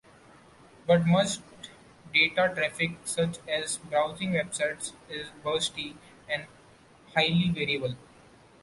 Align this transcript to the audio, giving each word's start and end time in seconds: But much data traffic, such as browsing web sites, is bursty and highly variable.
But 0.87 1.05
much 1.05 1.37
data 2.11 2.51
traffic, 2.55 2.97
such 3.05 3.37
as 3.47 3.77
browsing 3.77 4.33
web 4.33 4.51
sites, 4.55 4.93
is 5.07 5.27
bursty 5.43 5.95
and 6.27 6.47
highly 7.13 7.49
variable. 7.53 7.95